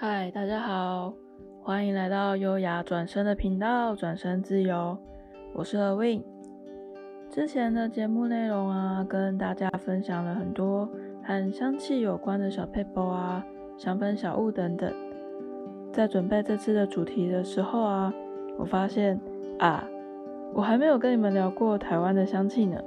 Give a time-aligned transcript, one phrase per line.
[0.00, 1.12] 嗨，大家好，
[1.60, 4.96] 欢迎来到优雅转身的频道，转身自由，
[5.52, 6.22] 我是 Win。
[7.28, 10.88] 之前的节目内容啊，跟大家分享了很多
[11.24, 13.44] 和香气有关的小撇步啊、
[13.76, 14.88] 香氛小物等等。
[15.92, 18.14] 在准备这次的主题的时候啊，
[18.56, 19.20] 我发现
[19.58, 19.82] 啊，
[20.54, 22.80] 我还没有跟你们聊过台湾的香气呢。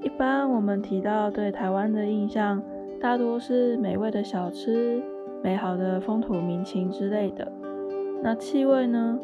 [0.00, 2.62] 一般我们提到对台湾的印象，
[3.02, 5.02] 大多是美味的小吃。
[5.42, 7.50] 美好的风土民情之类的，
[8.22, 9.18] 那气味呢？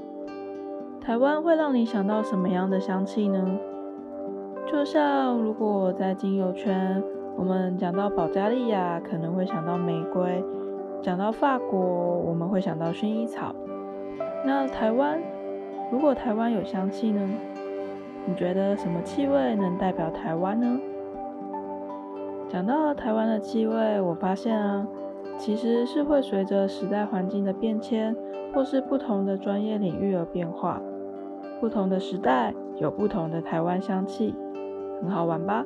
[1.00, 3.56] 台湾会让你想到什么样的香气呢？
[4.66, 7.00] 就像如果在精油圈，
[7.36, 10.42] 我们讲到保加利亚，可能会想到玫瑰；
[11.00, 13.54] 讲到法国，我们会想到薰衣草。
[14.44, 15.22] 那台湾，
[15.92, 17.20] 如果台湾有香气呢？
[18.26, 20.80] 你觉得什么气味能代表台湾呢？
[22.48, 24.86] 讲到台湾的气味，我发现啊。
[25.36, 28.16] 其实是会随着时代环境的变迁，
[28.52, 30.82] 或是不同的专业领域而变化。
[31.60, 34.34] 不同的时代有不同的台湾香气，
[35.00, 35.64] 很好玩吧？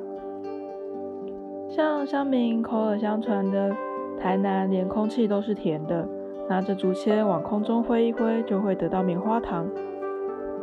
[1.67, 3.75] 像乡民口耳相传的，
[4.19, 6.07] 台南连空气都是甜的，
[6.47, 9.67] 拿着竹签往空中挥一挥，就会得到棉花糖。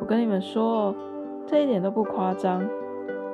[0.01, 0.95] 我跟你们说，
[1.47, 2.65] 这一点都不夸张。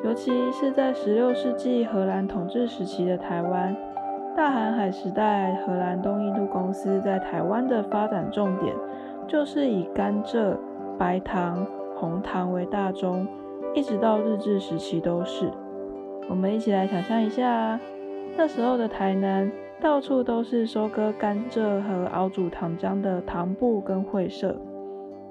[0.07, 3.77] 尤其是在十六世纪荷兰统治时期的台湾。
[4.37, 8.73] 大航海时代，荷兰东印度公司在台湾的发展重点
[9.27, 10.57] 就是以甘蔗、
[10.97, 13.27] 白糖、红糖为大宗，
[13.75, 15.51] 一直到日治时期都是。
[16.29, 17.77] 我们一起来想象一下，
[18.37, 24.55] 那时候的台南到处都是收割甘蔗和熬煮糖浆的糖布跟会社，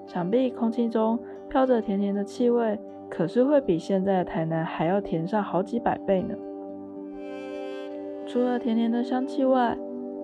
[0.06, 2.78] 想必空气中飘着甜甜的气味，
[3.09, 6.36] 可是会比现在的台南还要甜上好几百倍呢。
[8.28, 9.78] 除了甜甜的香气外，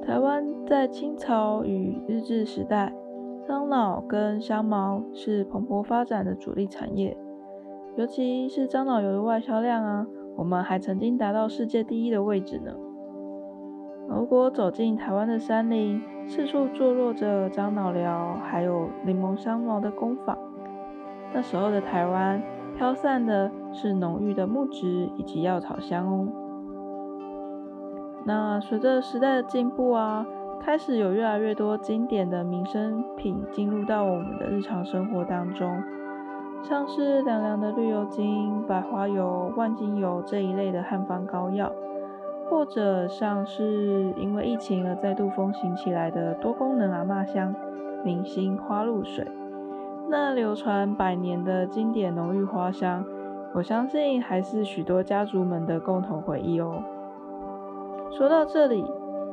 [0.06, 2.92] 台湾在清朝与日治时代，
[3.48, 7.16] 樟脑跟香茅是蓬勃发展的主力产业。
[7.98, 12.74] 尤其是樟脑油的外销量啊，我们还曾经达到世界第一的位置呢。
[14.08, 20.38] 如果走进台湾的山林，四处坐落着樟脑寮，还有柠檬香茅的工坊。
[21.34, 22.42] 那时候的台湾，
[22.82, 26.28] 飘散的是浓郁的木质以及药草香哦。
[28.26, 30.26] 那随着时代的进步啊，
[30.60, 35.80] 开始有越来越多经典的民生品进入到我们的日常生活当中，
[36.64, 41.72] 像是凉凉的绿油精、百花油、万金油这一类的汉方膏药，
[42.50, 47.54] 或者像是因为疫情而再度风行起来的多功能阿嬷香、
[48.04, 49.28] 明星花露水，
[50.12, 53.02] 那流传百年的经典浓郁花香，
[53.54, 56.84] 我相信还是许多家族们的共同回忆哦。
[58.12, 58.84] 说到这里，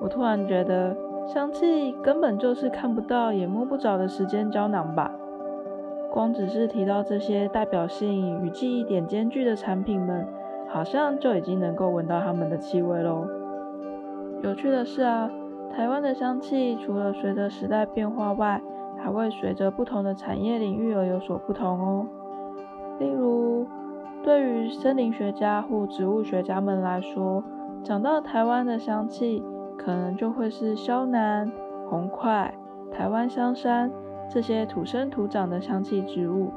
[0.01, 0.97] 我突然觉得
[1.27, 5.11] 香气根本就是看不到也摸不着的时间胶囊吧。
[6.13, 10.29] 光只是提到这些代表性与记忆点兼具的产品们，
[10.69, 13.27] 好像就已经能够闻到它们的气味喽。
[14.43, 15.29] 有趣的是啊，
[15.75, 18.63] 台湾的香气除了随着时代变化外，
[18.99, 22.07] 还会随着不同的产业领域而有所不同哦。
[22.99, 23.67] 例如，
[24.23, 27.43] 对于森林学家或植物学家们来说，
[27.83, 29.43] 讲到台湾的香气，
[29.77, 31.51] 可能就会是萧楠、
[31.89, 32.53] 红块、
[32.91, 33.91] 台湾香山
[34.29, 36.51] 这些土生土长的香气植物；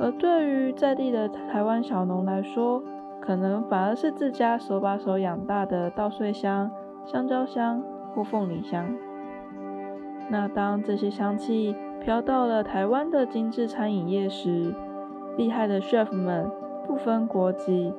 [0.00, 2.82] 而对于在地的台湾小农来说，
[3.20, 6.70] 可能反而是自家手把手养大的稻穗香、
[7.06, 7.80] 香蕉香
[8.12, 8.84] 或凤梨香。
[10.28, 14.74] 那当这些香气飘到了台湾的精致餐饮业时，
[15.36, 16.50] 厉害的 chef 们
[16.86, 17.92] 不分国籍。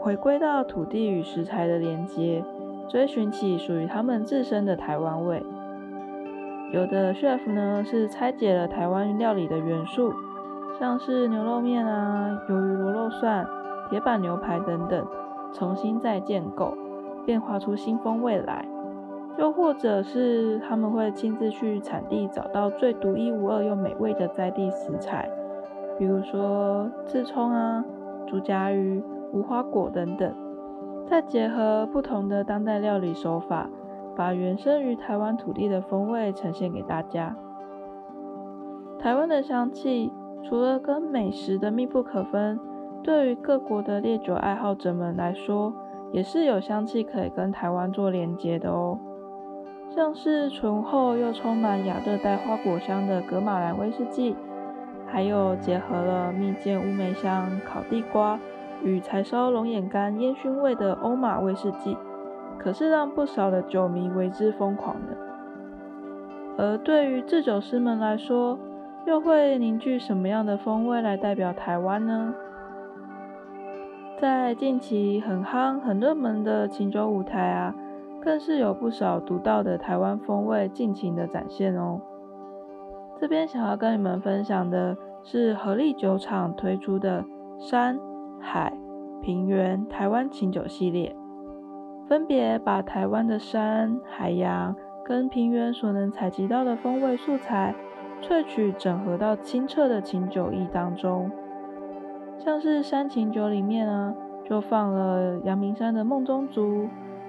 [0.00, 2.44] 回归到土地与食材的连接，
[2.88, 5.42] 追寻起属于他们自身的台湾味。
[6.72, 10.12] 有的 chef 呢是拆解了台湾料理的元素，
[10.78, 13.46] 像是牛肉面啊、鱿鱼螺肉蒜、
[13.88, 15.06] 铁板牛排等等，
[15.52, 16.76] 重新再建构，
[17.24, 18.66] 变化出新风味来。
[19.38, 25.28] 又或者是他们会亲自去产地找到最独一无二又美味的在地食材，
[25.98, 27.84] 比如说刺葱啊、
[28.26, 29.02] 竹荚鱼。
[29.32, 30.32] 无花果等等，
[31.08, 33.68] 再结合不同的当代料理手法，
[34.14, 37.34] 把原生于台湾土地的风味呈现给大家。
[38.96, 40.12] 台湾的香气
[40.44, 42.60] 除了跟美食的密不可分，
[43.02, 45.74] 对于各国的烈酒爱好者们来说，
[46.12, 48.96] 也是有香气可以跟台湾做连接的哦。
[49.94, 54.34] 像是醇厚又充满亚热带花果香的格马兰威士忌，
[55.06, 58.38] 还有结合了蜜饯乌梅香、烤地瓜。
[58.82, 61.96] 与柴烧龙眼干烟熏味的欧玛威士忌，
[62.58, 65.16] 可是让不少的酒迷为之疯狂的。
[66.58, 68.58] 而对于制酒师们来说，
[69.06, 72.34] 又会凝聚什么样的风味来代表台湾呢？
[74.20, 77.74] 在近期很夯、很热门的琴酒舞台啊，
[78.24, 82.00] 更是有不少独到的台湾风味尽情的展现哦。
[83.20, 87.24] 这边想要跟你们分享的是合力酒厂推出的
[87.58, 87.98] 山
[88.40, 88.72] 海
[89.20, 91.14] 平原台湾琴酒系列，
[92.08, 94.74] 分别把台湾的山、海洋
[95.04, 97.74] 跟平原所能采集到的风味素材。
[98.22, 101.30] 萃取整合到清澈的琴酒液当中，
[102.38, 106.88] 像是山琴酒里面呢，就放了阳明山的梦中竹、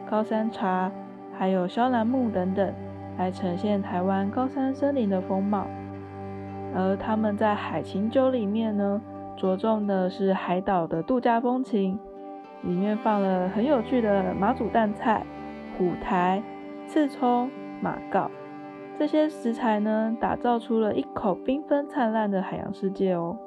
[0.09, 0.91] 高山茶，
[1.37, 2.73] 还有萧兰木等等，
[3.17, 5.65] 来呈现台湾高山森林的风貌。
[6.75, 9.01] 而他们在海琴酒里面呢，
[9.35, 11.97] 着重的是海岛的度假风情，
[12.63, 15.25] 里面放了很有趣的马祖淡菜、
[15.77, 16.43] 虎台、
[16.85, 17.49] 刺葱、
[17.81, 18.29] 马告。
[18.97, 23.37] 这些食材呢，打造出了一口缤纷灿烂的海洋世界哦。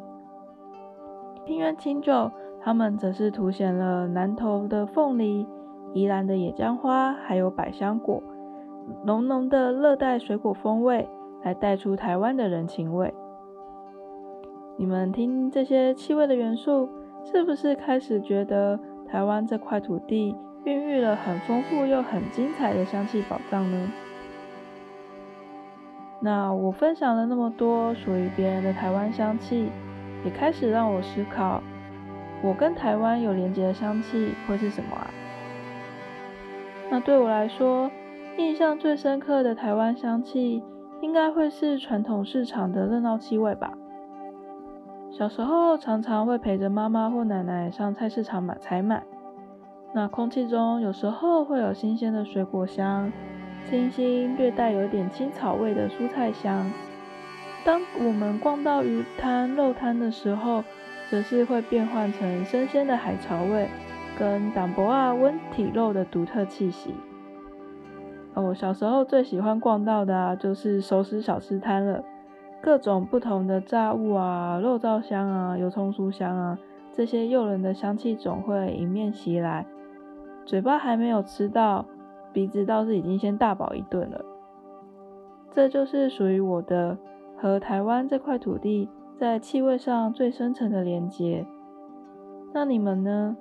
[1.46, 2.30] 平原清酒，
[2.60, 5.46] 它们则是凸显了南投的凤梨、
[5.94, 8.22] 宜兰的野姜花，还有百香果，
[9.04, 11.08] 浓浓的热带水果风味，
[11.42, 13.12] 来带出台湾的人情味。
[14.76, 16.88] 你们听这些气味的元素，
[17.24, 23.92] 是不是开始觉得台湾这块土地孕育了很丰富又很精彩的香气宝藏呢？
[26.20, 29.68] 那我分享了那么多属于别人的台湾香气，
[30.24, 31.62] 也开始让我思考，
[32.42, 35.07] 我跟台湾有连结的香气会是什么啊？
[36.90, 37.90] 那对我来说，
[38.36, 40.62] 印象最深刻的台湾香气，
[41.02, 43.72] 应该会是传统市场的热闹气味吧。
[45.10, 49.02] 小时候常常会陪着妈妈或奶奶上菜市场买采买，
[49.94, 53.12] 那空气中有时候会有新鲜的水果香。
[53.68, 56.70] 清新，略带有点青草味的蔬菜香。
[57.64, 60.64] 当我们逛到鱼摊、肉摊的时候，
[61.10, 63.68] 则是会变换成生鲜的海潮味，
[64.18, 66.92] 跟淡薄啊温体肉的独特气息。
[68.34, 72.02] 哦，小时候最喜欢逛到的啊，就是熟食小吃摊了，
[72.60, 76.58] 各种不同的炸物啊、肉燥香啊、油葱酥香啊，
[76.92, 79.64] 这些诱人的香气总会迎面袭来，
[80.44, 81.86] 嘴巴还没有吃到。
[82.30, 84.24] 鼻子倒是已经先大饱一顿了，
[85.50, 86.96] 这就是属于我的
[87.36, 91.46] 和台湾这块土地在气味上最深层的连结。
[92.52, 93.36] 那你们呢？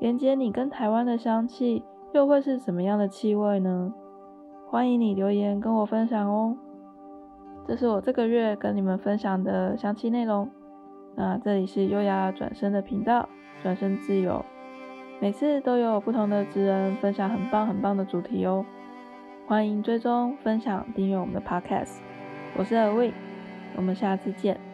[0.00, 3.92] 连接你跟台湾的香气又会是什么样的气味呢？
[4.68, 6.56] 欢迎你留言跟我分享哦。
[7.66, 10.48] 这是我这个月跟你们分享的香气内容。
[11.16, 13.28] 那这里是优雅转身的频道，
[13.62, 14.44] 转身自由。
[15.20, 18.64] 每次都有不同的职人分享很棒很棒的主题哦，
[19.48, 21.98] 欢迎追踪、分享、订阅我们的 Podcast。
[22.56, 23.12] 我是阿魏
[23.74, 24.67] 我们下次见。